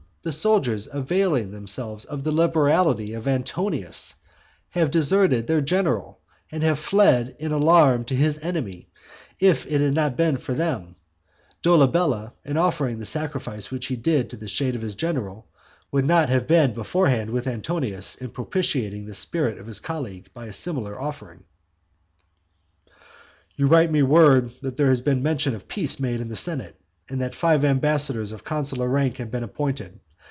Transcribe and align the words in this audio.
The 0.23 0.31
soldiers 0.31 0.87
availing 0.93 1.49
themselves 1.49 2.05
of 2.05 2.23
the 2.23 2.31
liberality 2.31 3.13
of 3.15 3.27
Antonius 3.27 4.13
have 4.69 4.91
deserted 4.91 5.47
their 5.47 5.61
general, 5.61 6.19
and 6.51 6.61
have 6.61 6.77
fled 6.77 7.35
in 7.39 7.51
alarm 7.51 8.05
to 8.05 8.15
his 8.15 8.37
enemy, 8.37 8.91
and 9.41 9.49
if 9.49 9.65
it 9.65 9.81
had 9.81 9.95
not 9.95 10.15
been 10.15 10.37
for 10.37 10.53
them, 10.53 10.95
Dolabella, 11.63 12.33
in 12.45 12.55
offering 12.55 12.99
the 12.99 13.05
sacrifice 13.07 13.71
which 13.71 13.87
he 13.87 13.95
did 13.95 14.29
to 14.29 14.37
the 14.37 14.47
shade 14.47 14.75
of 14.75 14.81
his 14.83 14.93
general, 14.93 15.47
would 15.91 16.05
not 16.05 16.29
have 16.29 16.45
been 16.45 16.75
beforehand 16.75 17.31
with 17.31 17.47
Antonius 17.47 18.15
in 18.15 18.29
propitiating 18.29 19.07
the 19.07 19.15
spirit 19.15 19.57
of 19.57 19.65
his 19.65 19.79
colleague 19.79 20.29
by 20.35 20.45
a 20.45 20.53
similar 20.53 21.01
offering. 21.01 21.45
"You 23.55 23.65
write 23.65 23.89
me 23.91 24.03
word 24.03 24.51
that 24.61 24.77
there 24.77 24.89
has 24.89 25.01
been 25.01 25.23
mention 25.23 25.55
of 25.55 25.67
peace 25.67 25.99
made 25.99 26.19
in 26.21 26.27
the 26.29 26.35
senate, 26.35 26.79
and 27.09 27.19
that 27.21 27.33
five 27.33 27.65
ambassadors 27.65 28.31
of 28.31 28.43
consular 28.43 28.87
rank 28.87 29.17
have 29.17 29.31
been 29.31 29.43
appointed. 29.43 29.99